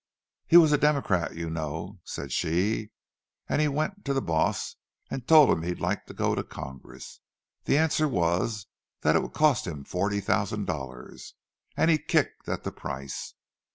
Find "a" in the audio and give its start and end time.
0.71-0.79